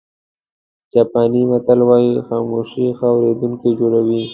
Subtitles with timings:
[0.91, 4.23] جاپاني متل وایي خاموشي ښه اورېدونکی جوړوي.